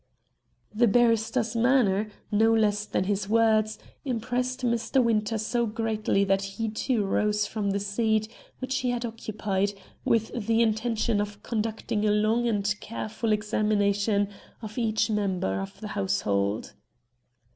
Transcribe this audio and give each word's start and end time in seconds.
The 0.73 0.87
barrister's 0.87 1.55
manner, 1.55 2.09
no 2.31 2.51
less 2.55 2.87
than 2.87 3.03
his 3.03 3.29
words, 3.29 3.77
impressed 4.03 4.61
Mr. 4.61 5.03
Winter 5.03 5.37
so 5.37 5.67
greatly 5.67 6.23
that 6.23 6.41
he 6.41 6.69
too 6.69 7.05
rose 7.05 7.45
from 7.45 7.69
the 7.69 7.79
seat 7.79 8.27
which 8.57 8.77
he 8.77 8.89
had 8.89 9.05
occupied, 9.05 9.73
with 10.03 10.31
the 10.47 10.59
intention 10.63 11.21
of 11.21 11.43
conducting 11.43 12.03
a 12.07 12.11
long 12.11 12.47
and 12.47 12.73
careful 12.79 13.31
examination 13.31 14.29
of 14.63 14.79
each 14.79 15.11
member 15.11 15.59
of 15.61 15.79
the 15.79 15.89
household. 15.89 16.73